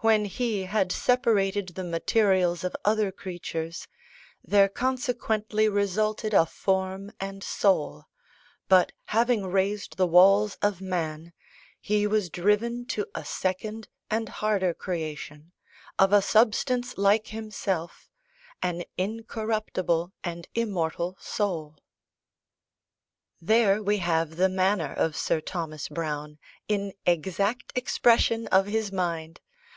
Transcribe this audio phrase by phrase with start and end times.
[0.00, 3.86] When He had separated the materials of other creatures,
[4.44, 8.04] there consequently resulted a form and soul:
[8.68, 11.32] but having raised the walls of man,
[11.80, 15.52] He was driven to a second and harder creation
[15.98, 18.08] of a substance like Himself,
[18.62, 21.76] an incorruptible and immortal soul.
[23.40, 26.38] There, we have the manner of Sir Thomas Browne,
[26.68, 29.40] in exact expression of his mind!